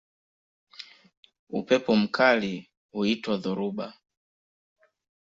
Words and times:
Upepo 1.49 1.95
mkali 1.95 2.69
huitwa 2.91 3.37
dhoruba. 3.37 3.93